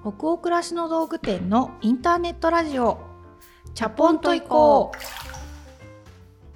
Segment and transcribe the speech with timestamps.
[0.00, 3.00] 北欧暮らしの道具店のインターネットラジオ。
[3.74, 4.92] チャポンと行こ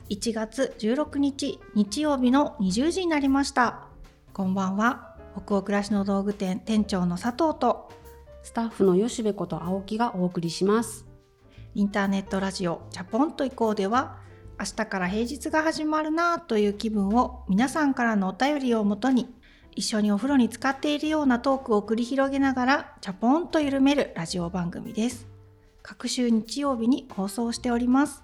[0.08, 0.12] う。
[0.12, 3.88] 1月16日日曜日の20時になりました。
[4.32, 5.16] こんばんは。
[5.34, 7.90] 北欧暮らしの道具店店長の佐藤と
[8.44, 11.04] スタッフの吉部こと青木がお送りします。
[11.74, 14.18] インターネットラジオチャポンと行こうでは
[14.60, 19.34] 明日から平日が始まるなという気分を皆さんからのお便りをもとに
[19.74, 25.26] 一緒にお風呂に浸かっているようなトークを繰り広げながらチャポンと緩めるラジオ番組です。
[25.82, 28.22] 各週日曜日に放送しております。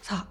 [0.00, 0.28] さあ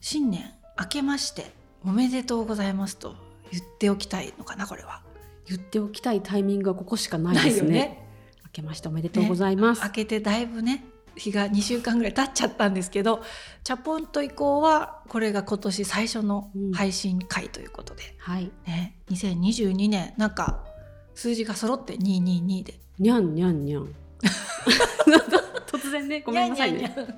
[0.00, 0.42] 新年
[0.78, 1.52] 明けまして
[1.84, 3.14] おめでとうございますと
[3.50, 5.02] 言っておきたいのかなこれは。
[5.46, 7.70] 言っておきたいタイミングはここしかないですね。
[7.70, 8.08] ね。
[8.44, 10.84] 明けましておめでとうございます、明けてだいぶね
[11.16, 13.22] 日が2週間ぐらい経っちゃったんですけど
[13.64, 18.50] チャポンと以降はこれが今年最初の配信回ということで、はい。
[18.66, 20.64] ね、2022年なんか
[21.14, 22.74] 数字が揃って222で。
[22.98, 23.94] にゃんにゃんにゃん
[25.66, 27.14] 突然ねごめんなさいねにゃんにゃんにゃ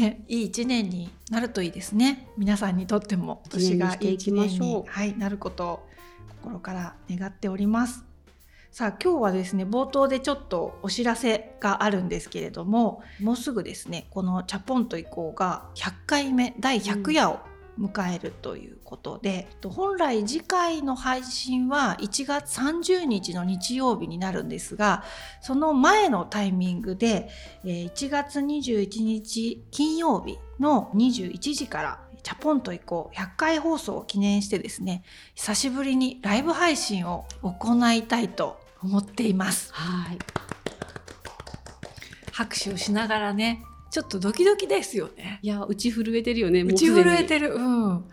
[0.00, 0.24] ね。
[0.28, 2.28] いい一年になるといいですね。
[2.36, 5.88] 皆さんにとっても今年がいい一年に、はい、なることを
[6.42, 8.04] 心から願っております
[8.70, 17.40] さあ今日はですね冒頭でちょっとお知らせがあるんですけれどももうすぐですねこの「チャポンと以降」が100回目第100夜を
[17.80, 25.04] 迎えるということで、うん、本来次回の配信は1月30日の日曜日になるんですが
[25.40, 27.28] その前のタイミングで
[27.64, 35.02] 1月21日金曜日の21時からチャポンと以降100回放送を記念してですね
[35.34, 39.72] 久しぶりにライブ配信を行いたいと思っています。
[39.72, 40.18] はい
[42.32, 45.40] 拍手をしながらねちょっとドキドキですよね。
[45.42, 46.62] いや、打ち震えてるよね。
[46.62, 47.54] 打ち震えてる。
[47.54, 47.96] うん。
[47.96, 48.04] 3年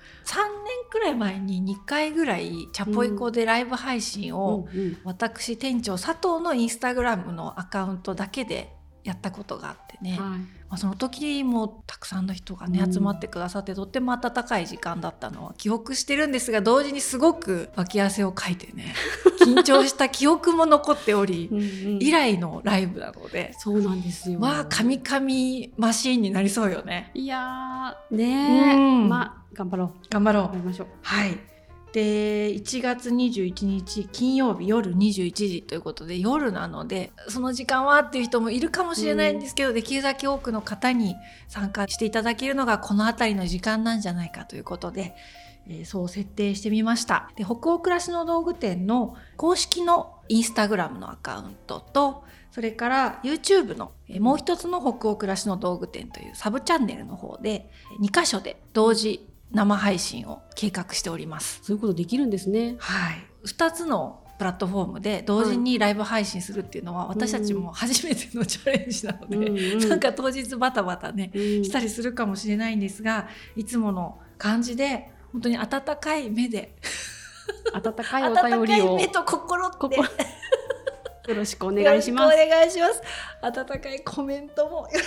[0.89, 8.73] くらい前に2回ぐらい、チャポイコでライブ配信を、うんうんうん、私、店長佐藤のインスタグラムのアカウントだけで
[9.05, 10.11] やったことがあってね。
[10.11, 10.37] はい、ま
[10.71, 18.95] あ、その時もたくさんの人がね、集まってくださって、とっても温かい時間だったのは記憶してるんですが、同時にすごく脇汗をかいてね、
[19.45, 21.63] 緊張した記憶も残っており、うんうん、
[22.01, 23.53] 以来のライブなので。
[23.59, 24.39] そうなんですよ。
[24.39, 27.11] まあ、カミカミマシーンになりそうよね。
[27.13, 29.91] いやー、ねー、うん、まあ、頑張ろう。
[30.09, 30.43] 頑張ろう。
[30.45, 30.87] 頑張りましょう。
[31.03, 31.54] はい。
[31.95, 41.15] で1月21日金曜日夜21時ということで夜なのでその時間はっていう人もいるかもしれないんですけど、うん、できるだけ多くの方に
[41.47, 45.15] 参加していただけるのがこの辺りの時間なんじゃないかということで、
[45.69, 47.31] えー、そう設定してみました。
[47.37, 57.69] で北欧暮らしの道具店の公式のインスタグラムのアカウントとそれから YouTube のもう一つの北欧暮らしの道具店というサブチャンネルの方で
[58.01, 61.61] 2箇所で同時生配信を計画しております。
[61.63, 62.75] そういうことできるんですね。
[62.77, 63.25] はい。
[63.45, 76.75] 二つのプラットフォームで同時にライブ配信するっていうのは私たちも初めてのチャレンジなので、うんうん、なんか当日バタバタね、うん、したりするかもしれないんですがいつもの感じで本当に温かい目で
[77.73, 78.35] 温かいお
[78.65, 80.03] 便りを目と心ってよ
[81.33, 82.35] ろしくお願いします。
[82.35, 83.01] お願いします。
[83.41, 84.99] 温かいコメントもよ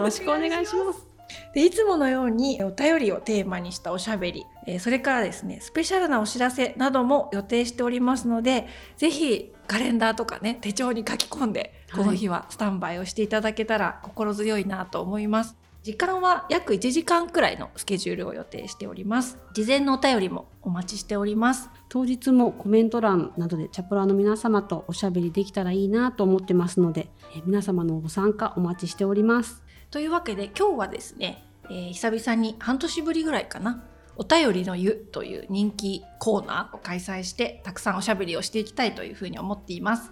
[0.00, 1.13] ろしくお願いします。
[1.54, 8.66] でいつものようにお便りをテーマにしたおしゃべり、えー、それからですねスペシャルなお知らせなども予定しておりますので
[8.96, 15.56] ぜひカレンダーとかね手帳に書き込んでこの日はスタンバイをしていただけたら心強いなと思います。
[15.84, 19.38] 時間は約1時間くらいのスケジュールを予定しております。
[19.52, 21.68] 事前のお便りもお待ちしております。
[21.90, 29.63] 当日もコメント欄などでチャプラーの皆様とおしゃべりできたらいいなと思ってますので、え皆様のご参加お待ちしております。
[29.94, 33.84] というわけで今日はですね、えー、久々に半年ぶりぐらいかな
[34.16, 40.10] お便りの湯という人気コーナーを開催してたくさんおしゃべりをしていきたいというふうに思っています。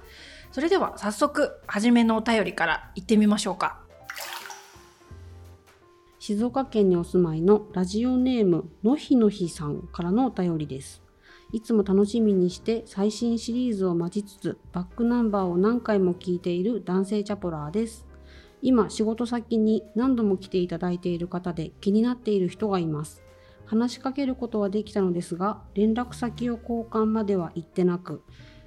[0.53, 3.81] それでは早速初めのお便りから行ってみましょうか。
[6.21, 11.03] 静岡県にお住まいのラジオネームのひのひさんからのお便りです。
[11.51, 18.12] いつも楽しみにして最新シリーズを待ちつつバックナンバーを何回も聞いている男性チャポラーです。
[18.63, 23.23] 今仕事先に何度も来ていただいている方で気になっている人がいます。
[23.67, 28.23] 話しかけることはできたのですが、連絡先を交換までは行ってなく、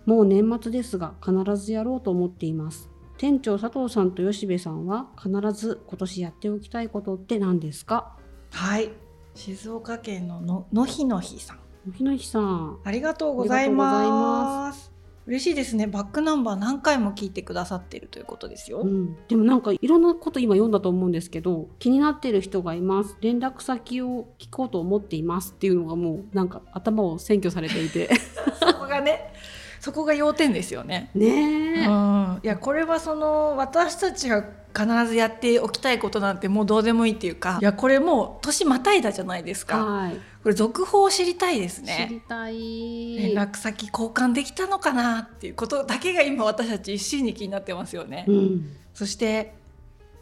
[0.06, 2.90] もう年末ですが必ずやろうと思っています。
[3.18, 8.18] 店長佐藤さんと吉部さんは必ず今年やっておきたいことって何ですか？
[8.52, 8.92] はい。
[9.34, 11.60] 静岡県のののひのひさん。
[11.88, 12.80] のひのひさん。
[12.84, 14.95] ありがとうございます。
[15.28, 15.88] 嬉しいですね。
[15.88, 23.18] バックナンバー何回も聞いてくださってるということですよ、うん、でもなんかいろんなこと今読んだと思うんですけど気になってる人がいます。
[23.22, 28.10] 連絡先を聞こうと思っていますっていうのがもうなんか頭を占拠されていて。
[28.60, 29.34] そこがね
[29.80, 31.12] そこが要点ですよね。
[31.14, 34.44] ねうん、いやこれはその私たちが
[34.76, 42.06] 必ずやっておきたいことなんてもうどうでもいいっていうかいやこれもう年またいだじゃないですか、はい、これ続報を知りたいですね。
[42.08, 43.18] 知りたい。
[43.18, 49.56] 連絡先交換できたのかなっていうことだけが今私たち一心に気になってますよね、うん、そして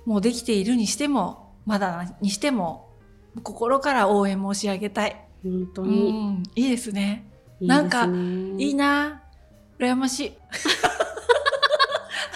[0.05, 2.87] もうできているにしてもまだにしても
[3.43, 5.25] 心から応援申し上げたい。
[5.43, 7.27] 本当に、うん、いいですね。
[7.59, 9.23] なんかいいな。
[9.77, 10.37] 羨まし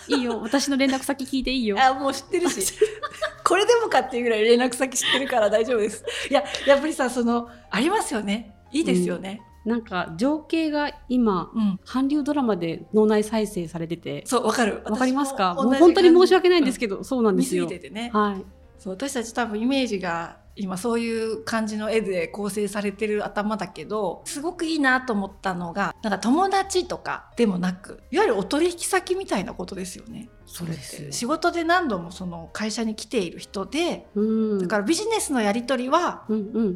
[0.10, 0.12] い。
[0.14, 0.42] いいよ。
[0.42, 1.78] 私の連絡先聞いていいよ。
[1.80, 2.74] あもう知ってるし
[3.48, 6.04] これでもかっていうぐらい連絡先知ってるから大丈夫です。
[6.30, 8.54] いややっぱりさそのありますよね。
[8.74, 14.24] いいですよね、うん、なんか情景が今、うん、韓流ドラマで脳内再生されてて。
[14.26, 14.82] そうわかる。
[14.84, 15.54] わかりますか？
[15.54, 17.64] もう本当に申し訳ないんですけど、うん、そうなんですよ。
[17.64, 18.46] 見ててね、はい、
[18.78, 30.30] そう私たち多分イメージが今そういう感じの絵で構成されてる頭だけどすごくいいなと思ったのがなんか友達とかでもなくいわゆるお取引先みたいなことですよね。
[30.46, 36.26] それって仕事で何度もその会社に来ている人で、うん、だからビジネスのやり取りは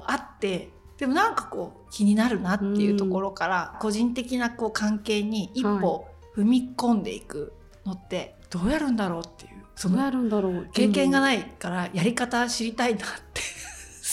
[0.05, 0.63] あって、うん。
[0.63, 6.05] うんでもなんかこう気になるなっていうところから、個人的なこう関係に一歩
[6.37, 7.53] 踏み込んでいく
[7.87, 9.63] のってどうやるんだろうっていう。
[9.75, 10.69] そのやるんだろう。
[10.71, 13.41] 経験がないからやり方知りたいなって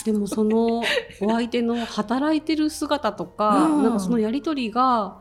[0.04, 0.82] でもその
[1.20, 5.20] お相手の働いてる姿とか、うん、なんかそのやり取りが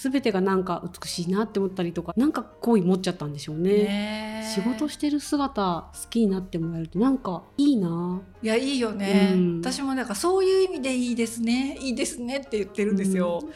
[0.00, 4.48] 全てがなんか美しいなって思ったりとかなんか好意持っちゃったんでしょうね。
[4.54, 8.22] 仕事してる姿好きになってもらえるとなんかいいな。
[8.40, 11.76] いやいいよね、うん、私もなんかそういう意味でいいですね。
[11.80, 13.52] いいですねって言ってるんですよ、うん。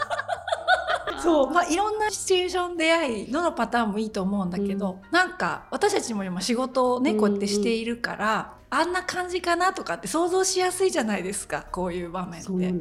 [1.20, 1.50] そう。
[1.50, 12.72] まあいろんなシチュエーション出会いどのパターンもいいと思うんだけど、うん、なんか私たちも今仕事をねこうやってしているから、あんな感じかなとかって想像しやすいじゃないですかこういう場面で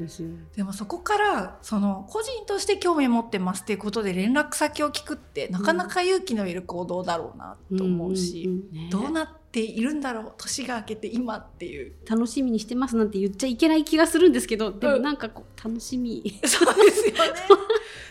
[0.55, 8.49] でもそこからその個人として興味持ってますっていうことで連絡先を聞くってなかなか勇気のいる行動だろうなと思うし、
[8.89, 11.93] どうなっているんだろう年が明けて今っていう。
[12.09, 17.19] 楽しみにしてますなんて言っちゃいけない気がするんですけどでもなんかこう楽しみ、 そうですよね。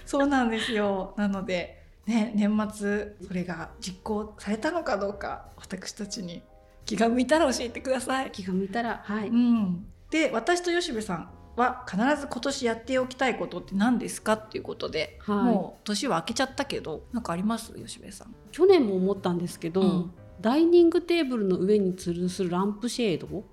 [0.06, 1.15] そうなんですよ。
[1.17, 6.43] なのでね年末それが実行されたのかどうか私たちに
[6.85, 8.31] 気が向いたら教えてください。
[8.31, 17.73] 気が向いたらはい、うん、で私と吉部さんは必ず今年やっておきたいことって何ですかっていうことで、はい、もう年は明けちゃったけど何かあります？
[17.75, 18.35] 吉部さん。
[18.51, 20.11] 去年も思ったんですけど、うん、
[20.41, 23.45] ダイニングテーブルの上に吊るするランプシェードを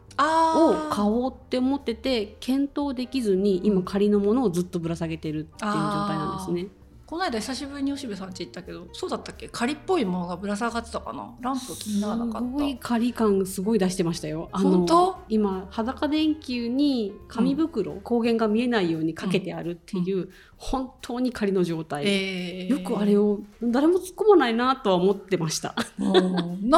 [0.89, 6.67] 買おうって思ってて検討できずに今仮のものをずっとぶら下げてるっていう状態なんですね。
[7.11, 9.49] この間久しぶりに吉部さん家行ったけどそうだったっけ？
[9.49, 11.29] 仮っぽいものがぶら下がってたかな？
[11.41, 12.47] ランプ気にならなかった。
[12.47, 14.49] すごい仮感すごい出してましたよ。
[14.53, 15.17] 本当？
[15.27, 25.75] 今裸電球に紙袋、うん、光源が見えないようにかけてあるっていう、うん、本当に仮の状態、えー、よくあれを誰も突っ込まないなとは思ってました。
[25.99, 26.09] な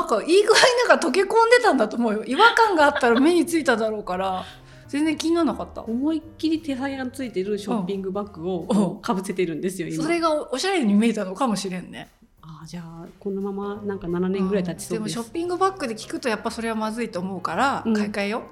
[0.01, 2.23] んかいい具合になんか溶け込んでたんだと思うよ。
[2.23, 4.43] 違和感があったら目についただろうから
[4.93, 5.81] 全然気にならなかった。
[5.81, 12.09] 思いっきり手先がついてるショッピングバッグをかぶせてるんですよ、それがおしゃれに見えたのかもしれんね。
[12.43, 18.43] あじゃあこのままなんか7年ぐらい経ちそうでもショッピングバッグで聞くとやっぱそれはまずいと思うから買い替えよ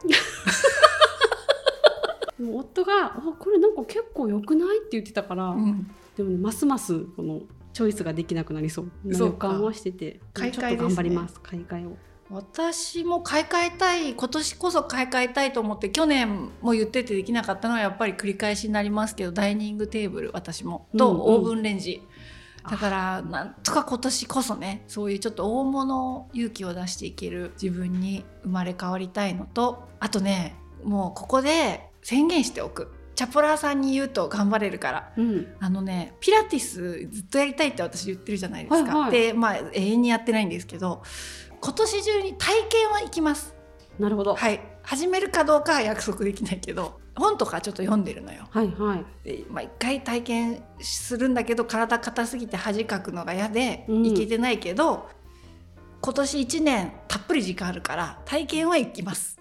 [2.39, 7.41] う、うん、夫が「あこれなんか結構良くない?」って言ってたから、うん、でもねますますこの
[7.73, 8.91] チョイスができなくなりそう。
[9.05, 11.39] 予感はしてて買い替え、ね、頑張ります。
[11.39, 11.97] 買い替えを。
[12.31, 22.01] 私も買い替えたい今年こそ買い替えたいと思って去年も言っててできなかったのはやっぱり繰り返しになりますけどダイニングテーブル私もとオーブンレンジ、
[22.69, 32.93] だからなんとか今年こそねそういうちょっと大物勇気を出していける自分に生まれ変わりたいのとあとねもうここで宣言しておく。
[33.13, 41.03] チャポラーさんに言うと頑張れるから、うん、あのねピラティスずっとやりたいって私言ってるじゃないですか、はいはい、でまあ永遠にやってないんですけど
[41.61, 43.55] 今年中に体験は行きます
[43.99, 48.47] なるほどはい始めるかどうかは約束できないけど本とかちょっと読んでるのよ。
[48.49, 49.27] はいはい。
[49.27, 55.01] で、まあ、一回体験するんだけど体硬すぎて恥かくのが嫌で行けてないけど、うん、
[56.01, 59.39] 今年1年たっぷり時間あるから体験は行きます。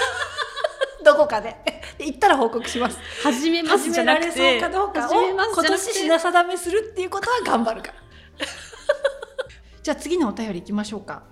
[1.04, 1.56] どこかで
[1.98, 2.98] 行ったら報告します。
[3.22, 7.94] 始めます始められそうかどうかを今年品定めするっていうことは頑張るから。
[9.90, 11.24] じゃあ次のお便りいきましょうか。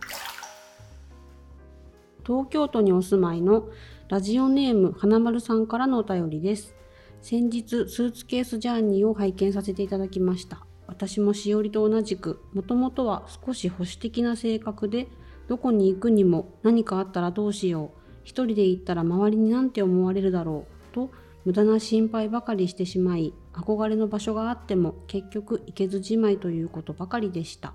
[2.27, 3.69] 東京都にお住まいの
[4.09, 6.75] ラジオネーム花丸さんからのお便りです。
[7.23, 10.67] 先日スーツケースジャーニーを拝見させていただきました。
[10.89, 15.07] 私もしおりと同じくもともとは少し保守的な性格で
[15.47, 18.01] どこに行くにも何かあったらどうしよう。
[18.25, 20.93] 一人で行ったら周りに何て思われるだろう。
[20.93, 21.13] と
[21.45, 27.73] 無駄な心配ばかりしてしまい憧れの場所があっても結局行けずじまいということばかりでした。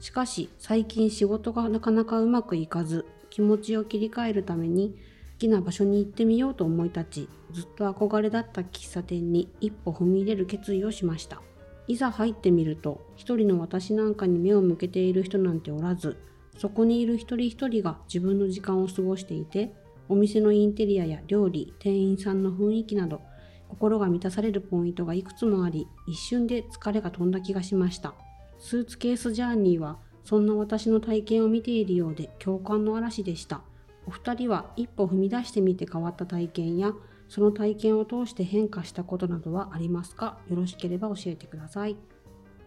[0.00, 4.96] しかし最近仕事がなかなかうまくいかず気持ちを切り替えるために
[5.34, 11.42] 好きな場所に行ってみようと思い立ちずっと憧れだった喫茶店に一歩踏み入れる決意をしました。
[11.86, 16.18] いざ入ってみると一人の私なんかに目を向けている人なんておらず
[16.56, 19.74] そこにいる一人一人が自分の時間を過ごしていて
[20.08, 23.22] お店のインテリアや料理店員さんの雰囲気など
[23.68, 28.14] 心が満たされるポイントがいくつもあり一瞬で疲れが飛んだ気がしました。
[28.60, 33.62] スーツケースジャーニーはそんな私の体験を見ているようで共感の嵐でした。
[34.06, 36.92] お二人は一歩踏み出してみて変わった体験や
[37.28, 40.38] その体験を通して変化したことなどはありますか？
[40.48, 41.96] よろしければ教えてください。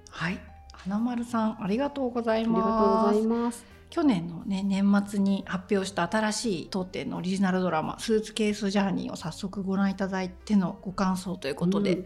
[0.10, 0.40] はい。
[0.74, 2.64] 花丸さんありがとうございます。
[2.64, 3.66] ありがとうございます。
[3.90, 12.06] 去年のね年末に発表した新しい当店のオリジナルドラマ「スーツケースジャーニー」を早速ご覧いただいてのご感想ということで、うん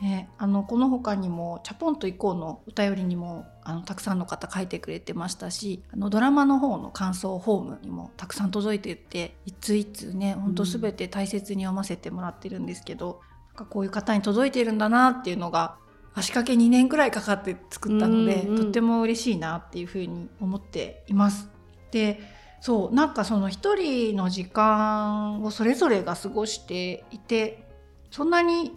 [0.00, 15.76] ね、あのこの他にも「チャポンと以降」のお便りにもあのたくさんの方書いてくれてましたしあのドラマの方の感想フォームにもたくさん届いていて一通一通ねほんと全て大切に読ませてもらってるんですけど、うん、なんかこういう方に届いてるんだなっていうのが
[16.14, 21.50] 足掛け2年くらいかかって作ったので、うんうん、とっても嬉しいなっていうふうに思っています。
[21.90, 22.20] で
[22.60, 27.66] そうなんかその一人の時間をそれぞれが過ごしていて
[28.10, 28.76] そんなに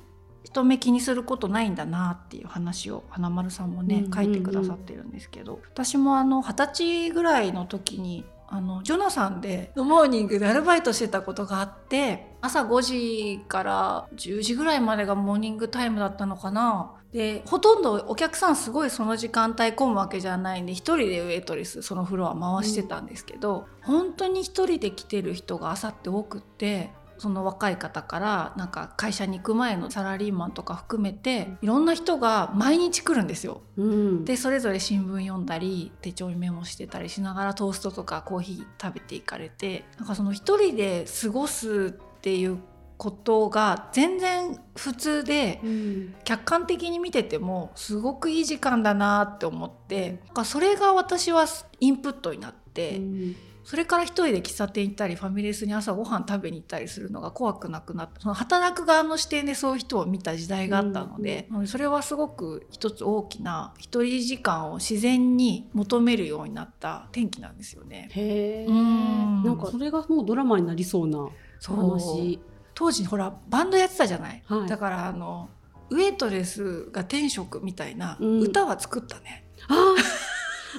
[0.52, 16.96] 人目気にすることないんだなっていう話を花丸さんもね、書いてくださってるんですけど私もあの二十歳ぐらいの時にあのジョナサンでモーニングでアルバイトしてたことがあって朝5時から10時ぐらいまでがモーニングタイムだったのかな。
[17.12, 33.62] でほとんどお客さんすごいその時間帯混むわけじゃないんで1人でウェイトレスそのフロア回してたんですけど、うん、本当に1人で来てる人が朝って多くってその若い方からなんか会社に行く前のサラリーマンとか含めていろんな人が毎日来るんですよ。
[33.78, 42.58] うん、でそれぞれ新聞読んだり手帳にメモしてたりしながらトーストとかコーヒー食べていかれてなんかその一人で過ごすっていう
[42.98, 51.46] ことが全然普通で、うん、客観的に見ててもすごくいい時間だなって思ってそれが私は
[51.80, 52.98] インプットになって。
[52.98, 53.36] うん
[53.70, 68.10] それから一人で喫茶店行ったりファミレスに朝ごはん食べに行ったりするのが怖くなくなったその働く側の視点でそういう人を見た時代があったので、うん、それはすごく一つ大きな一人時間を自然に求めるようになった転機なんですよね。
[68.12, 68.72] へえ。
[68.72, 71.30] んなんかそれがもうドラマになりそうな
[71.62, 72.40] 話。
[72.74, 74.42] 当時ほらバンドやってたじゃない。
[74.48, 75.48] はい、だからあの
[75.92, 79.46] ウエイトレスが天職みたいな歌は作ったね。
[79.70, 79.80] うん、あ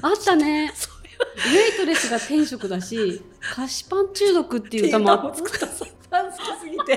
[0.02, 0.73] ああったね。
[1.20, 3.22] ウェイトレスが天職だし
[3.54, 5.66] 菓子パン中毒っていう歌もあっ作った。
[6.10, 6.96] パン好きすぎて。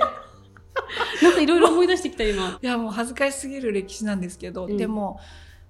[1.21, 2.59] なんかいろいろ思い出してきた今。
[2.61, 5.19] いやもう恥ずかしすぎる歴史なんですけど、うん、でも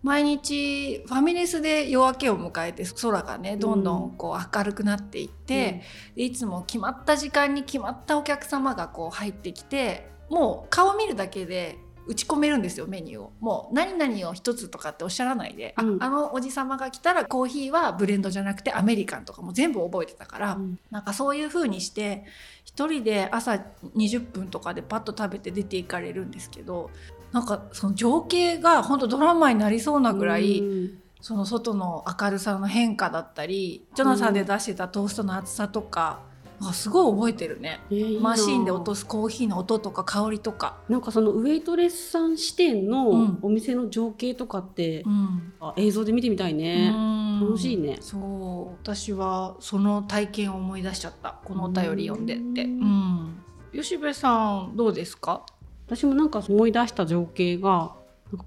[0.02, 5.84] 毎日ファミレスで夜明けを迎えて空がねどんどんこう明るくなっていって、
[6.16, 13.34] うん、いつも決まった時間に決まったお客様がこう入ってきてもう顔見るだけで打ち込めるんですよメニューを。
[13.40, 22.26] もう何々を一つとかっておっしゃらないで、うん、ああのおじ様が来たらコーヒーはブレンドじゃなくてアメリカンとかも全部覚えてたから、うん、なんかそういう風にして
[22.66, 23.64] 一人で朝
[23.96, 26.90] 20分とかでパッと食べて出ていかれるんですけど
[27.32, 36.33] なんかその情景が本当ドラマになりそうなぐらい、うん、その外の明るさの変化だったりジョナサンで出してたトーストの厚さとか。
[36.70, 40.78] あすごい覚えてるね、えー、マシンで落とすコーヒーの音とか香りとか。
[40.90, 46.94] なんかそのウェイトレスさん視点のお店の情景とかって、うん、あ映像で見てみたいね。
[47.42, 47.98] 楽しいね。
[48.02, 48.76] そう。
[48.84, 51.40] 私はその体験を思い出しちゃった。
[51.44, 52.64] このお便り読んでって。
[52.64, 53.36] うん。
[53.74, 55.46] 吉部さんどうですか？
[55.88, 57.96] 私もなんか思い出した情景が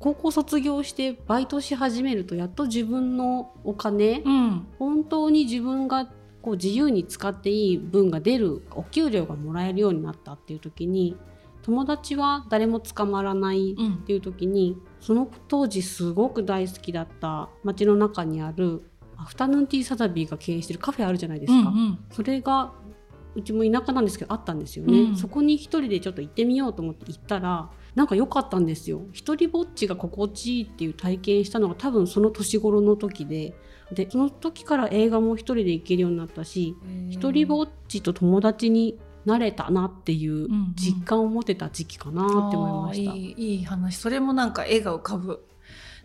[0.00, 6.08] 高校卒業してバイトし始めるとやっと自分のお金、うん、本当に自分が
[6.46, 11.16] こう自由に使っていい分が出るお給料がもらえるようになったっていう時に
[11.62, 22.72] 友達は誰も捕まらないっていう時に、うん、その当時すごく大好きだった街の中にあるアフタヌーンティーサザビーが経営してるカフェあるじゃないですか、うんうん、それが
[23.34, 29.06] うちも田舎なんですけどあったんですよね、うん、そこに一人でちょっと行ってみようと思って行ったらなんか良かったんですよ。
[29.12, 33.54] 一人ぼっちが心地いいっていう体験したのが多分その年頃の時で
[33.92, 36.74] でその時から映画も一人で行けるようになったし
[37.10, 43.12] 一人ぼっちと友達になれたなっていう実感を持てた時期かなって思いました。
[43.12, 43.96] うんうん、いいいい話。
[43.96, 45.44] それもなんか絵が浮かぶ。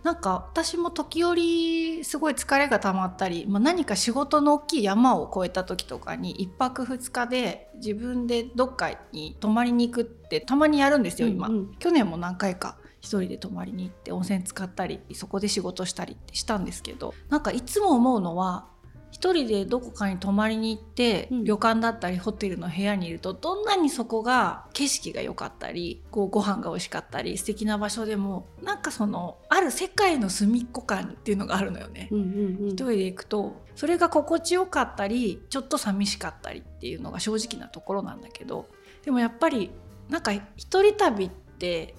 [0.04, 18.68] なんか私も時折すごい疲れが溜まったり、まあ、何か仕事の大きい山を越えた時とかに1泊2日で自分でどっかに泊まりに行くってたまにやるんですよ今、うんうん、去年も何回か一人で泊まりに行って温泉使ったりそこで仕事したりってしたんですけどなんかいつも思うのは
[19.12, 32.08] 一人でどこかに泊まりに行って、うん、旅館だったりホテルの部屋にいるとどんなにそこが景色が良かったりこうご飯が美味しかったり素敵な場所でもなんかそのある世界の隅っこ感っていうのがあるのよね。
[32.12, 38.68] うんうんうん、一人で行くとそれが心地よかったりちょっと寂しかったりっていうのが正直なところなんだけど
[39.04, 39.72] でもやっぱり
[40.10, 41.41] なんか一人旅って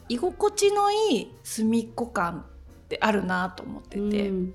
[0.08, 2.44] 居心地のいい隅っこ感
[2.84, 4.28] ってあるなと思ってて。
[4.28, 4.54] うん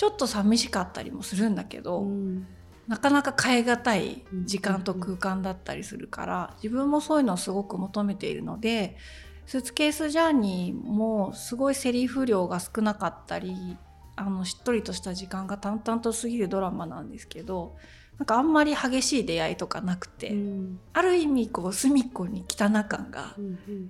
[0.00, 2.46] ちょっと寂しかったりもするんだけど、うん、
[2.88, 8.96] なかなか変え難い時間と空間だったりするから自分もそういうのをすごく求めているので
[9.44, 13.76] スーツケースジャーニーもすごいセリフ量が少なかったり
[14.16, 17.76] あのしっとりとした時間が淡々と過ぎるドラマなんですけど
[18.20, 23.34] なんかあんまり激しい出会いとかなくて、うん、ある意味こう隅っこに汚感が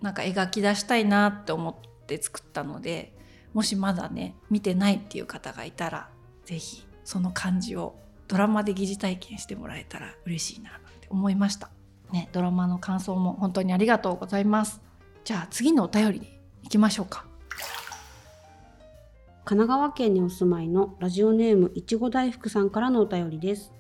[0.03, 3.13] なんか描き出したいなって思って作ったので
[3.55, 6.11] もしまだね見てないっていう方がいたら
[6.45, 7.97] 是非その感じを
[8.29, 11.69] ドラマで疑似体験してもらえたら嬉しいなって思いました。
[12.13, 14.81] ね、ドラマの感想も本当にありがとうございます。
[15.25, 17.27] じゃあ次のお便りに行きましょうか。
[19.45, 23.73] 神奈川県にお住まいのラジオネームいちご大福さんからのお便りです。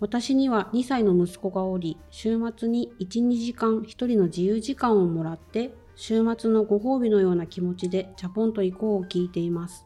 [0.00, 9.84] 私には2歳の息子がおり、週末に1、2時間1人の自由時間をもらって週末のご褒美のような気持ちでチャポンと行こうを聞いています。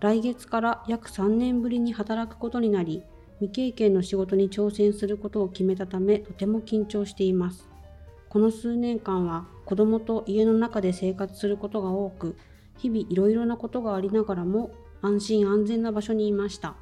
[0.00, 3.04] 来月から約3年ぶりに働くことになり、
[3.38, 7.68] 未経験の仕事に挑戦することを決めたためとても緊張しています。
[8.28, 12.36] この数年間は子供と家の中で生活することが多く、
[12.78, 14.72] 日々いろいろなことがありながらも
[15.02, 16.74] 安心安全な場所にいました。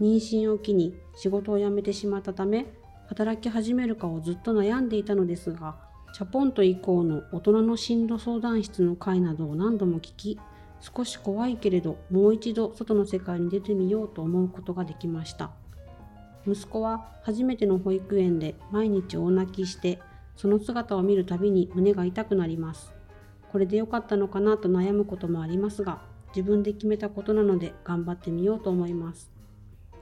[0.00, 2.66] 妊娠を機に仕事を辞めてしまったため、
[3.08, 5.76] 働き始めるかをずっと悩んでいたのですが、
[6.16, 10.40] チャポンと以降の大人の進路相談室の会などを何度も聞き
[10.80, 15.50] 少し怖いけれどもう一度外の世界に出てみようと思うことができました。
[16.46, 19.98] 息子は初めての保育園で毎日大泣きして
[20.36, 22.94] その姿を見るたびに胸が痛くなります。
[23.52, 26.00] これで良かったのかなと悩むこともありますが
[26.34, 29.35] 自分で決めたことなので頑張ってみようと思います。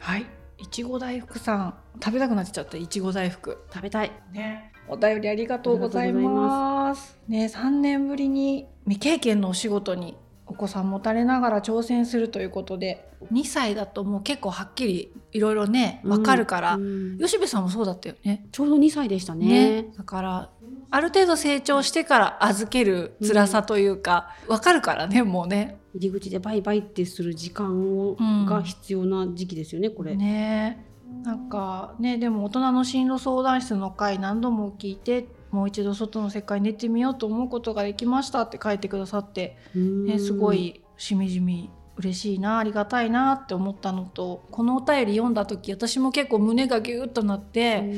[0.05, 0.27] はい。
[0.59, 3.65] いちご大福さん食べたくなっちゃったいちご大福。
[3.73, 4.13] 食べたい。
[4.33, 4.71] ね。
[4.87, 7.19] お便りありがとうございます。
[7.27, 10.19] ね三年ぶりに未経験のお仕事に
[10.55, 16.83] お子さん持たれながら挑戦するということで2歳だともう結構はっきりいろいろね分かるから、うん。
[16.83, 18.47] うん、吉部さんもそうだったよね。
[18.53, 20.51] ちょうど2歳でしたね、ね、だから
[20.91, 25.81] ある程度成長してから預ける辛さというか、うん、分かるからねもうね。
[25.97, 30.15] 入り口でバイバイってする時間を、が必要な時期ですよねこれ。
[30.15, 30.87] ね。
[31.25, 47.89] なんかねでも大人の進路相談室の回何度も聞いてもう一度外の世界に出てみようと思うことができましたって書いてくださって、ね、すごいしみじみ嬉しいなありがたいなって思ったのとこのお便り読んだ時私も結構胸がギューッとなって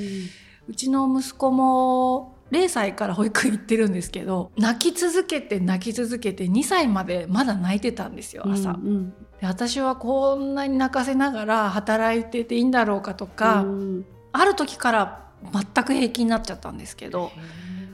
[0.68, 17.30] うちの息子も0歳から保育園行ってるんですけど泣き続けて泣き続けて2歳までまだ泣いてたんですよ朝、うんうん、で私はこんなに泣かせながら働いてていいんだろうかとか、うん、ある時から全く平気になっちゃったんですけど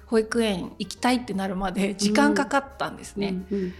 [0.06, 3.34] 保育園行きたいってなるまで時間かかったんですね。
[3.50, 3.74] うんうん、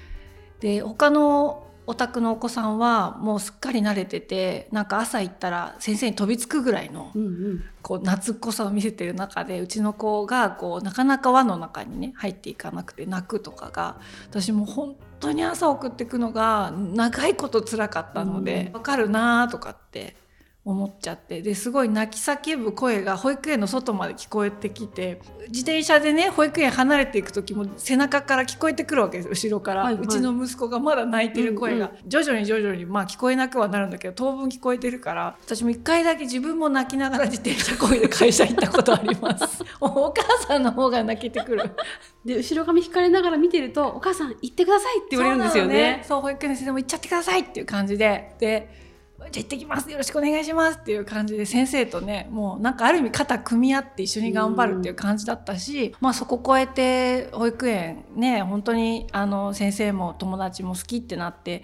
[0.61, 13.99] で他のお宅のお子さんはもうすっかり慣れててなんか朝行ったら先生に飛びつくぐらいの、うんうん、こう夏っこさを見せてる中でうちの子がこうなかなか輪の中にね入っていかなくて泣くとかが
[14.31, 20.17] 私も本当に朝送っていくのが長いこと辛かったので、うん、分かるなとかって
[20.65, 21.43] 思っちゃって。
[21.43, 39.65] ですごい泣き叫ぶ声が保育園の外まで聞こえてきて自転車でね保育園離れていく時も背中から聞こえてくるわけです後ろから、はいはい、うちの息子がまだ泣いてる声が、うんうん、徐々に徐々にまあ聞こえなくはなるんだけど当分聞こえてるから私も一回だけ自分も泣きながら自転車こいで会社行ったことあります。
[39.81, 41.71] お母さんの方が泣けてくる。
[42.25, 46.05] で後ろ髪引かれながら見てると「お母さん行ってください」って言われるんですよね。
[46.07, 48.37] そう、ね、保育園の先生も行っちゃってくださいっていう感じで。
[48.39, 48.92] で
[49.31, 49.91] じゃあ行ってきます。
[49.91, 50.79] よろしくお願いします。
[50.79, 61.63] っていう感じで先生とねもうなんかある意味肩組み合って一緒に頑張るっていう感じだったし、まあそこ超えて保育園ね本当にあの先生も友達も好きってなって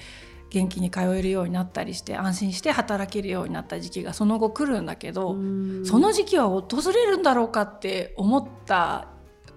[0.51, 5.37] 元気に通えるようになったりして安心して働けるようになった時期がその後来るんだけど
[5.85, 9.09] その時期は訪れるんだろうかって思った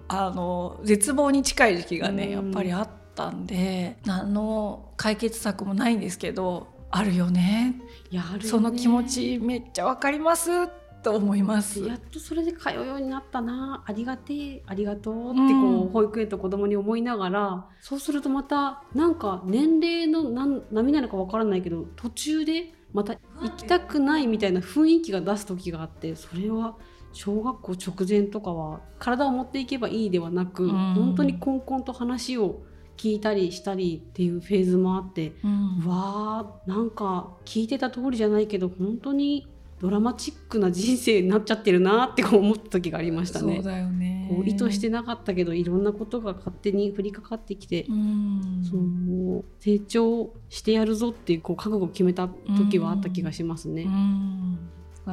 [0.08, 7.74] あの絶望に近い時期がねやっぱりあったんで何の解決策もないんですけどあるよね。
[8.10, 10.54] いやその気持ちめっちゃわかりますっ
[11.02, 11.80] と思います。
[11.80, 13.82] やっとそれで通うようになったな。
[13.86, 14.62] ありがてえ。
[14.66, 26.76] ありがとうってこう、うん、保育園と子供に思いながらそうするとまたなんか年齢の何波なのかわからないけど途中でまた行きたくないみたいな雰囲気が出す時があってそれは
[27.12, 32.62] 小学校直前とかは体を持っていけばいいではなく、うん、本当にこんこんと話を
[32.96, 39.48] 聞いたりしたりっていうフェーズもあって、うん、わーなんか聞いてた通りじゃないけど本当に
[39.80, 43.56] ドラマチックな人生になっちゃってるなって思った時がありましたね。
[43.56, 53.82] そうだよねこう意図してなかったけどいろんなことが勝手に降りかかってきて、うん、そう成長してやるぞっていうこう覚悟を決めた時はあった気がしますね。
[53.82, 54.58] うん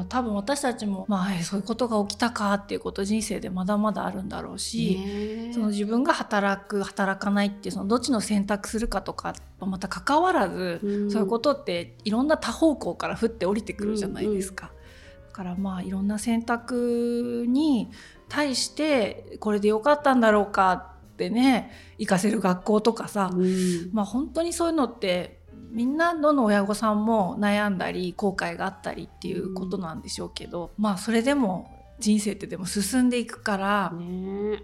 [0.08, 14.72] 多分私たちも、まあ、そういうことが起きたかっていうこと人生でまだまだあるんだろうしその自分が働く働かないっていうそのどっちの選択するかとかまた関わらず、うん、そういうことっていろんな多方向から降って降りてくるじゃないですか。
[14.72, 17.90] うんうん、だからまあいろんな選択に
[18.30, 25.39] 対してこれでよかったんだろうかってね行かせる学校とかさ、うん、まあ本当にそういうのって
[25.70, 34.64] みんなどの親御さんも悩んだり後悔があったりっていうことなんでしょうけど、まあそれでも人生ってでも進んでいくから、ね、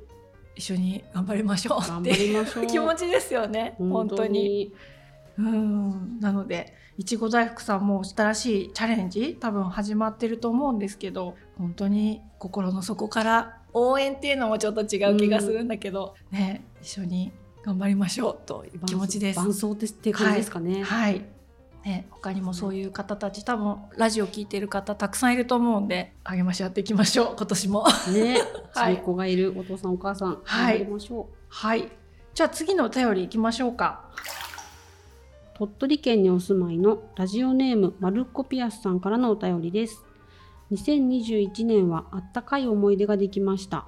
[0.56, 4.74] 一緒に頑張りましょうっていう 気持ちですよね本当に。
[5.38, 6.20] うん。
[6.20, 17.34] なのでいちご大福さんも新しいチャレンジ多分始まってると思うんですけど本当に心の底から応援っていうのもちょっと違う気がするんだけど、うん、ね一緒に
[17.66, 19.38] 頑張りましょうという気持ちです。
[19.38, 20.84] 伴奏って感じですかね。
[20.84, 21.26] はい、はい
[21.84, 27.86] ね、他にもそういう方たち多分ラジオ聞いてる方たくさんいると思うんで励まし合っていきましょう今年も。
[28.14, 28.38] ね、
[28.74, 31.36] はい、子がいるお父さんお母さん、はい、ましょう。
[31.48, 31.92] はい、
[32.36, 34.04] じゃあ次のお便りいきましょうか。
[35.56, 40.04] 鳥取県にお住まいのラジオネームマルコピアスさんからのお便りです。
[40.72, 43.88] 2021年はあったかい思い出ができました。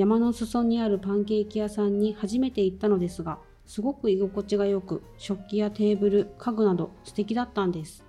[0.00, 8.02] 山の裾にあるパンケーキ屋さんに初めて行ったのですが、すごく居心地が良く、食器やテーブル、家具など素敵だったんです。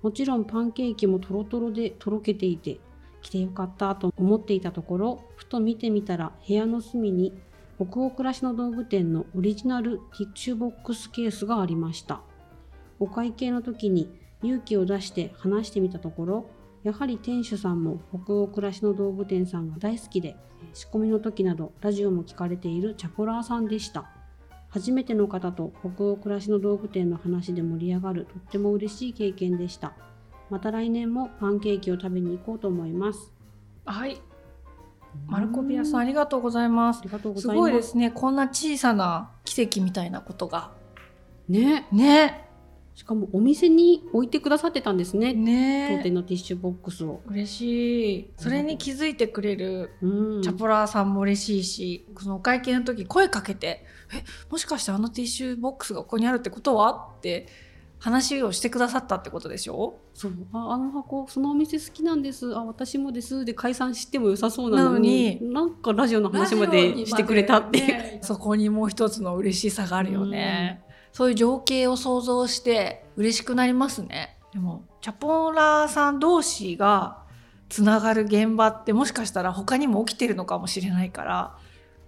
[0.00, 2.80] もちろんパンケーキもトロトロでとろけていて、
[3.20, 7.34] 来てよかったと思っていたところ、ふと見てみたら部屋の隅に
[7.74, 12.22] 北欧暮らしの道具店のオリジナルティッシュボックスケースがありました。
[12.98, 14.08] お会計の時に
[14.42, 16.50] 勇気を出して話してみたところ、
[16.86, 20.36] やはり店主さんも北欧暮らしの道具店さんが大好きで
[20.72, 24.08] 仕込みの時などラジオも聞かれているチャポラーさんでした。
[24.68, 29.94] 初めての方と北欧暮らしの道具店の話で盛り上がるとっても嬉しい経験でした。
[30.48, 33.32] また来年もパンケーキを食べに行こうと思います。
[33.84, 34.22] はい。
[35.26, 37.00] マルコビアさんありがとうございます。
[37.00, 37.56] ありがとうございます。
[37.56, 38.12] すごいですね。
[38.12, 40.70] こんな小さな奇跡みたいなことが。
[41.48, 41.88] ね。
[41.90, 42.45] ね
[42.96, 45.34] しかもお店に置いてくださってたんですね。
[45.34, 45.98] ね。
[45.98, 47.20] 当店のティッシュボックスを。
[47.26, 48.30] 嬉しい。
[48.38, 57.12] それに気づいてくれるチャポラーさんも嬉しいし、そのお会計の時声かけて、え、もしかしてあのティッシュボックスがここにあるってことは？
[57.18, 57.48] って
[57.98, 59.98] 話をしてくださったってことでしょ？
[60.14, 60.32] そう。
[60.54, 62.56] ああの箱そのお店好きなんです。
[62.56, 63.44] あ私もです。
[63.44, 65.38] で解散しても良さそうなのに。
[65.42, 70.82] なんかラジオの話までしてくれたっていう、ね、そこにもう一つの嬉しさがあるよね。
[71.16, 74.36] そういう情景を想像して嬉しくなりますね。
[74.52, 77.22] でもチャポラーさん同士が
[77.70, 81.56] つながる現場ってもしかしたら他にも起きてるのかもしれないから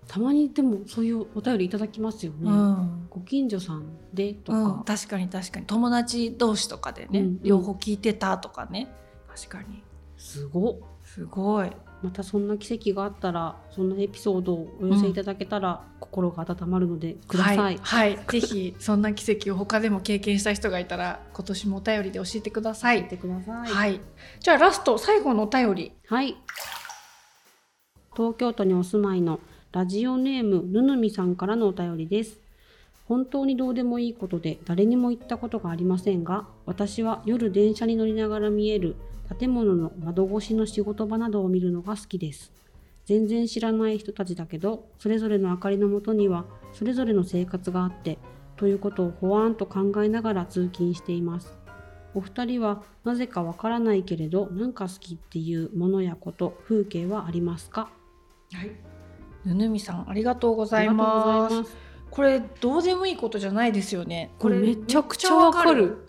[0.08, 5.64] たまにでもそういうお便りいただきますよね、うん、ご近所さんでとか、うん、確かに確かに。
[5.64, 8.88] 友達同士とかでね、うん、両方聞いてたとかね。
[9.34, 9.82] 確かに。
[10.18, 11.70] すごすごい
[12.02, 17.56] またそんな奇跡があったらそんなエピソードをお寄せいただけたら、心が温まるのでください。
[17.56, 23.00] はい、はい、ぜひそんな奇跡を他でも経験した人がいたら今年もお便りで教えてください。
[23.00, 23.68] 教えてください。
[23.68, 24.00] はい。
[24.40, 25.92] じゃあラスト最後のお便り。
[26.06, 26.36] はい。
[28.16, 32.40] 東京都にお住まいのラジオネームぬぬみさんからのお便りです。
[33.06, 38.96] 本当にどうでもいいことで誰にも言ったことがありませんが、私は夜電車に乗りながら見える
[39.38, 42.52] 建物の窓越しの仕事場などを見るのが好きです。
[43.04, 48.18] 全然知らない人たちだけど、それぞれの明かりのもとにはそれぞれの生活があって、
[48.56, 51.56] ということをほわーんと考えながら通勤しています。
[52.14, 57.90] お二人はなぜかわからないけれど、なんか好きっていうものやこと、風景はありますか？
[58.52, 58.70] はい。
[59.44, 61.76] ぬぬみさん、ありがとうございます。
[62.10, 64.30] これどうでもいいことじゃないですよね。
[64.38, 66.06] これめちゃくちゃわかる。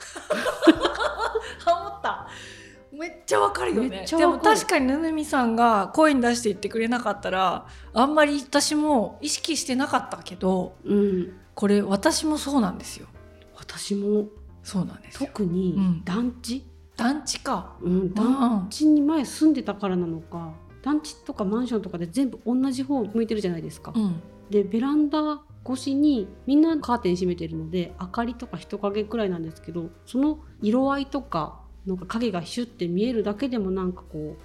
[3.00, 4.06] めっちゃわかるよね。
[4.06, 13.08] でも確かにぬぬみさんが声に出して言ってくれなかったらあんまり私も意識してなかったけど、うん、これ私もそうなんですよ。
[13.56, 14.26] 私も。
[14.62, 16.66] そうなんです特に団地、
[16.98, 20.52] 団地か、うん、団地に前住んでたからなのか。
[20.84, 23.94] 団地とかマンションとかで全部同じ方向いてるじゃないですか。
[23.96, 34.38] うん、でベランダ越しにみんなカーテン閉めてるので明かりとか人影くらいなんですけどその色合いとかなんか影がシュッて見えるだけでもなんかこ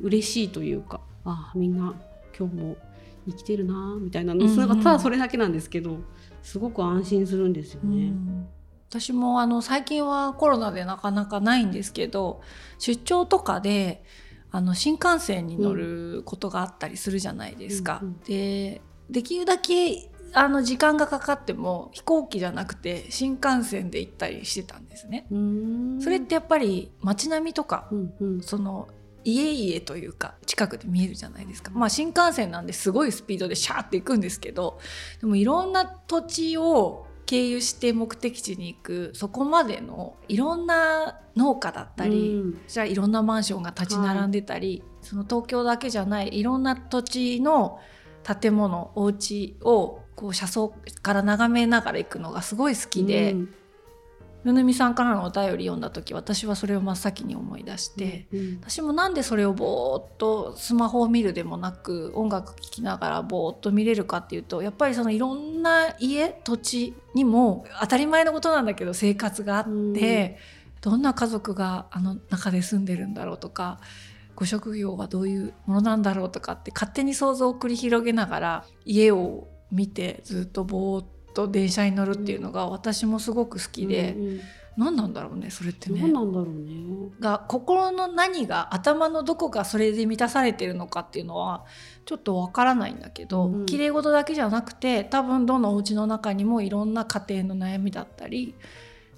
[0.00, 1.94] う嬉しいというかあみんな
[2.38, 2.76] 今日も
[3.26, 5.98] 生きてるなみたいなの、うんうん、ただそれだけなんですけど
[6.42, 8.08] すごく安心するんですよね。
[8.08, 8.48] うん
[8.90, 12.40] 私もあの最近はコロナでなかなかないんですけど
[12.80, 14.02] 出張とかで
[14.50, 18.00] あの新幹線に乗ることがあったりするじゃないですか。
[18.02, 25.26] うんうん、でできるだけあの時間がかかっても飛行機じゃなくて新幹線で行ったりしてたんですね。
[26.00, 28.88] それってやっぱり街並みとか、うんうん、その
[29.24, 31.70] 家々というか近くで見えるじゃないですか。
[31.74, 34.78] まあ新幹線なんですごいスピードでシャーって行くんですけど
[35.20, 47.78] でもいろんな土地を経由して目的地に行くそこまでのいろんな農家だったり、うん、じゃあいろんなマンションが立ち並んでたり、はい、その東京だけじゃないいろんな土地の
[48.40, 53.54] 建物お家をこう車窓から眺めながら行くのがすごい好きで、うん。
[54.44, 73.78] みさんからのお便り読んだ時私はそれを真っ先に思い出して、うんうん、私もなんでそれをぼーっとスマホを見るでもなく音楽聴きながらぼーっと見れるかっていうとやっぱりそのいろんな家土地にも当たり前のことなんだけど生活があって、うん、どんな家族があの中で住んでるんだろうとか
[74.36, 84.40] ご職業はどういうものなんだろうとかって勝手に想像を繰り広げながら家を見てずっとぼーっとと電車に乗るっていうのが私もすごく好きで、うんうん、
[84.76, 86.00] 何なんだろうねそれってね。
[86.00, 87.10] 何なんだろうね。
[87.20, 91.64] が心の何が頭のどこがそれで満たされてるのかっていうのは
[92.04, 98.54] ちょっとわからないんだけど、うん、綺麗事だけじゃなくて多分どのお家の中にもいろんな家庭の悩みだったり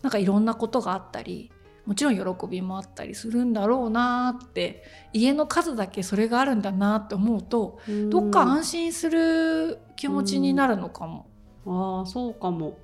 [0.02, 1.50] なんかいろんなことがあったり
[1.86, 11.26] もちろん喜びもあったりするんだろうなって家の数だけそれがあるんだなって思うと、うん、どっか安心する気持ちになるのかも。
[11.66, 12.78] ああそうかも。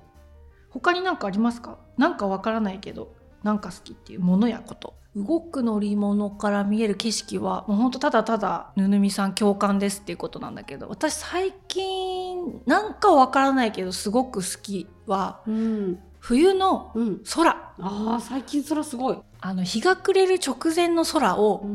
[0.69, 1.79] 他に何かありますか？
[1.97, 4.95] なんかわからないけどなんか好きっていうものやこと。
[5.15, 16.91] 動く乗り物から見える景色はもうほんとただただぬぬみさん共感ですっていうことなんだけど私最近なんかわからないけどすごく好きは、うん、冬の
[17.33, 19.17] 空、うん、ああ最近空すごい。
[19.41, 21.65] あの日が暮れる直前の空を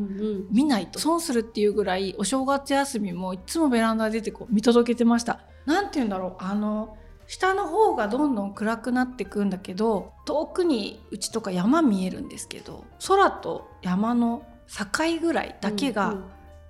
[0.51, 5.41] 見ないと損するっていうぐらいお正月休みもいつもベランダ出てこう見届けてました。
[5.65, 6.43] 何て言うんだろう。
[6.43, 6.95] あの
[7.27, 16.17] 下の方がどんどん暗くなってくんだけど遠くにうちとか山見えるんですけど空と山の境ぐらいだけが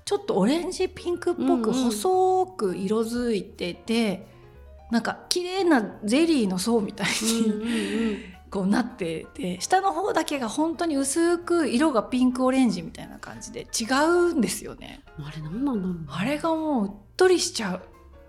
[0.05, 4.27] ちょっとオレンジピンクっぽく細く色づいてて、
[4.91, 15.01] なんか綺麗なゼリーの層みたいに、 こうなってて下の方だけが本当に薄く色がピンクオレンジみたいな感じで違うんですよね。
[15.17, 17.81] あれ何なんだろうあれがもううっとりしちゃう。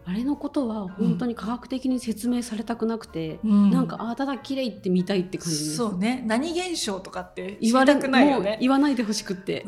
[0.08, 6.22] あれのことは本当に科学的に説明されたくなくて、うん、なんかあただ綺麗って見たいって感じですそうね。
[6.26, 8.58] 何現象とかって言われくないよね。
[8.60, 9.66] 言わないでほしくって。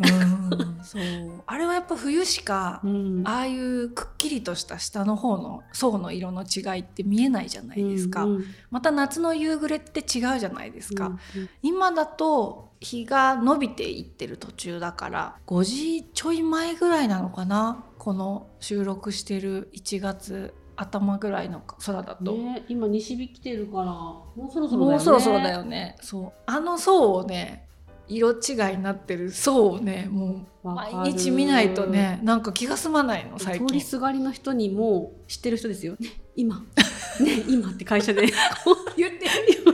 [0.84, 1.02] そう。
[1.46, 11.18] あれはやっぱ冬しか、うん、ああいうくっきりとした下の方の層の色の違いって見えないじゃないですか、うんうん、また夏の夕暮れって違うじゃないですか、うんうん、
[11.62, 24.94] 今だと日が伸びていってる途中だから5時ちょい前ぐらいなのかなこの収録してる1月頭ぐらいの空だと、ね、今西日来てるからもうそろそろだよね。
[24.94, 25.96] もうそろそろだよね。
[26.00, 26.32] そう。
[26.46, 27.68] あの層をね
[28.06, 33.66] 色違いになってる層をねもう毎日見ないとねなんか気が済まないの最近。
[33.66, 35.96] 通りすがりの人にも知ってる人ですよ。
[35.98, 36.64] ね今。
[37.20, 38.26] ね今って会社で。
[38.96, 39.26] 言って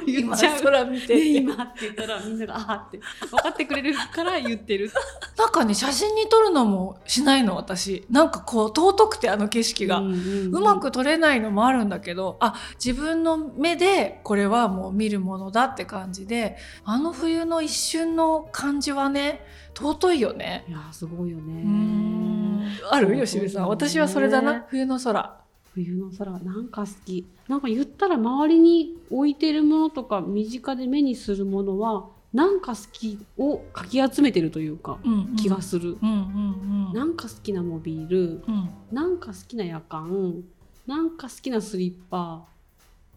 [0.06, 4.90] 言っちゃう空見て、ね、今って言ったらみんながあって分かってくれるから言ってる。
[5.36, 8.06] なんかね写真に撮るのもしないの私。
[8.10, 20.64] なんかこう尊くてあの景色が、うんうんうん、うまく撮れないのもあるんだけどあ自分の目でこれはもう見るものだって感じであの冬の一瞬の感じはね尊いよね。
[20.68, 22.44] いやすごいよね。
[22.90, 23.16] ある？
[23.18, 23.68] 吉部さん。
[23.68, 24.64] 私はそれだな。
[24.68, 25.43] 冬の空
[25.74, 27.26] 冬の空なんか好き。
[27.48, 40.42] なんか言ったら周りに置いてるものとか身近で目にするものはなんか好きをかき集めてるというか、うんうん、気がする、うんうんうん、なんか好きなモビール、うん、なんか好きな夜間
[40.86, 42.44] なんか好きなスリッパ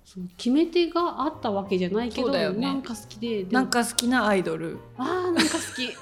[0.06, 4.78] そう決め手があったわけじゃないけど、ね、なんか好きでなんか好きなアイドル。
[4.98, 5.82] あーなんか好き。
[5.92, 5.94] ね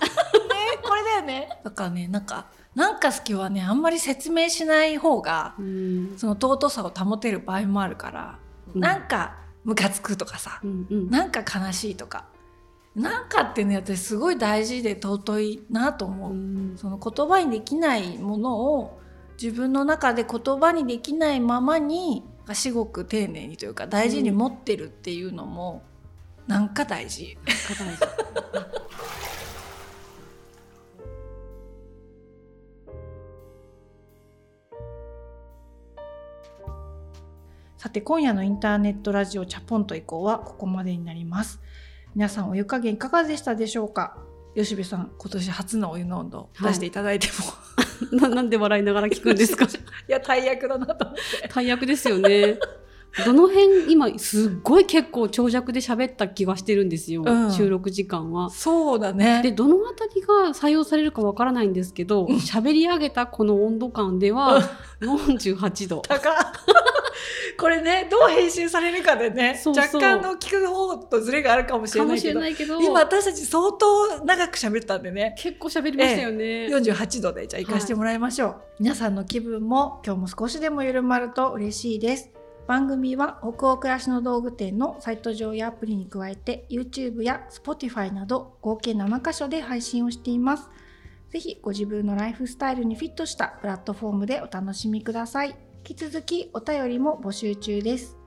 [0.84, 1.50] これだよね。
[1.66, 8.40] だからねなんかなんか好きはねあんまり説明しない方が、うん、その尊さを保てる場合もあるから、
[8.74, 12.26] うん、なんかムカつくとかさ、うんうん、なんか悲しいとか
[12.96, 19.00] なんかってね私すごい大事で尊いなと思う、うん、その言葉にできないものを
[19.42, 25.82] 自分の中で言葉にできないままに至極丁寧にというか大事に持ってるっていうのも、
[26.48, 27.38] なんか大事。
[27.80, 29.35] なんか大事
[37.86, 41.62] さて今夜のインターネットラジオチャポンと以降はここまでになります。
[42.16, 44.18] 皆さんお湯加減いかがでしたでしょうか？
[44.56, 47.34] 吉部さん今年初のお湯の温度出していただいても、
[48.26, 49.66] はい、 なんで笑いながら聞くんですか？
[49.66, 49.68] い
[50.08, 51.06] や大役だなと
[51.54, 52.58] 大役ですよね
[53.24, 58.50] どの辺今すっごい結構長尺で喋った気がしてるんですよ、うん、収録時間は。
[58.50, 59.42] そうだね。
[59.42, 64.60] でどの辺りが採用されるかわからないんですけど喋、り上げたこの温度感では
[65.00, 66.02] 48度。
[66.02, 66.30] 高
[67.58, 75.36] これねどう編集されるかでね若干の聞く方とズレがあるかもしれないけど今私たち相当長く喋ったんでね。
[75.38, 82.30] 結構喋りましたよね、ええ、48度でじゃあ行かしてもらいましょう、はい、皆さんの気分も今日も少しでも緩まると嬉しいです
[82.68, 90.70] 番組は北欧暮らしの道具店のサイト上やアプリに加えて YouTube や Spotify など合計7カ所で配信をしています。
[91.30, 95.50] ぜひご自分のライフスタイルにフィットしたプラットフォームでお楽しみください。
[95.88, 98.18] 引き続きお便りも募集中です。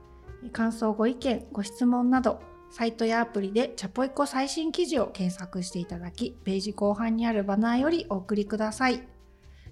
[0.53, 2.39] 感想、ご意見、ご質問など、
[2.71, 9.18] サイトやアプリでチャポイコ最新記事を検索していただき、ページ後半にあるバナーよりお送りください。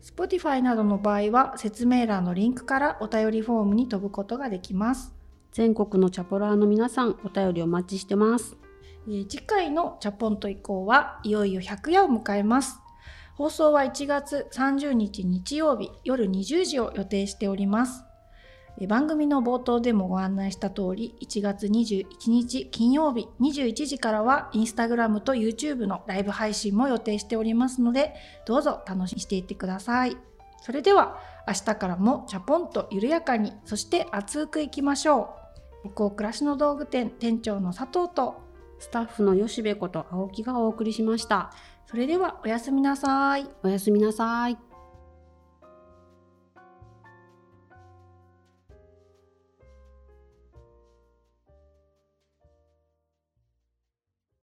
[0.02, 5.14] Spotify などの場合は説明欄のリンクからお便りフォームに飛ぶことができます。
[5.52, 8.56] 全国のチャポラーの皆さん、お便りお待ちしてます。
[9.08, 12.80] えー、次回のチャポンと以降はいよいよ100夜を迎えます。
[13.36, 18.07] 放送は1月30日日曜日夜20時を予定しております。
[18.86, 28.14] 番組の冒頭でもご案内した通り1月21日金曜日21時からはインスタグラムと YouTube のライブ配信も予定しておりますので
[28.46, 30.18] どうぞ楽しみにしていってください。
[30.62, 35.34] それでは明日からもチャポンと緩やかにそして熱くいきましょ
[35.84, 35.90] う。
[35.94, 38.42] 北欧暮らしの道具店店長の佐藤と
[38.78, 41.52] スタッフの吉部こと青木がお送りしました。
[41.88, 43.50] それではおやすみなさい。
[43.64, 44.67] おやすみなさい